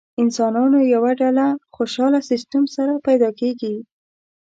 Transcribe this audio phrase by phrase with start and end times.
[0.21, 3.75] انسانانو یوه ډله خوشاله سیستم سره پیدا کېږي.